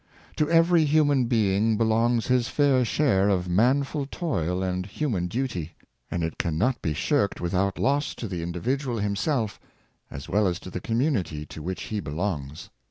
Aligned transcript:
To 0.37 0.49
every 0.49 0.85
human 0.85 1.25
being 1.25 1.77
belongs 1.77 2.25
his 2.25 2.47
'fair 2.47 2.83
share 2.83 3.29
of 3.29 3.47
manful 3.47 4.07
toil 4.07 4.63
and 4.63 4.83
human 4.87 5.27
duty; 5.27 5.75
and 6.09 6.23
it 6.23 6.39
can 6.39 6.57
not 6.57 6.81
be 6.81 6.95
shirked 6.95 7.39
without 7.39 7.77
loss 7.77 8.15
to 8.15 8.27
the 8.27 8.41
indi 8.41 8.59
vidual 8.61 8.99
himself, 8.99 9.59
as 10.09 10.27
well 10.27 10.47
as 10.47 10.59
to 10.61 10.71
the 10.71 10.81
community 10.81 11.45
to 11.45 11.61
which 11.61 11.83
he 11.83 11.99
belongs. 11.99 12.71